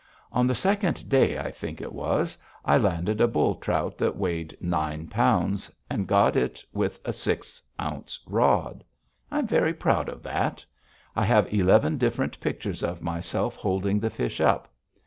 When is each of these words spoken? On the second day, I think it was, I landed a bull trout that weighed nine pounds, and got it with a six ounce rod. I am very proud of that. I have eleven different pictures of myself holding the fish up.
On 0.31 0.47
the 0.47 0.55
second 0.55 1.09
day, 1.09 1.37
I 1.37 1.51
think 1.51 1.79
it 1.79 1.93
was, 1.93 2.35
I 2.65 2.75
landed 2.75 3.21
a 3.21 3.27
bull 3.27 3.53
trout 3.53 3.99
that 3.99 4.17
weighed 4.17 4.57
nine 4.59 5.05
pounds, 5.05 5.69
and 5.91 6.07
got 6.07 6.35
it 6.35 6.65
with 6.73 6.99
a 7.05 7.13
six 7.13 7.61
ounce 7.79 8.19
rod. 8.25 8.83
I 9.29 9.37
am 9.37 9.45
very 9.47 9.75
proud 9.75 10.09
of 10.09 10.23
that. 10.23 10.65
I 11.15 11.23
have 11.25 11.53
eleven 11.53 11.99
different 11.99 12.39
pictures 12.39 12.81
of 12.81 13.03
myself 13.03 13.55
holding 13.55 13.99
the 13.99 14.09
fish 14.09 14.39
up. 14.41 14.73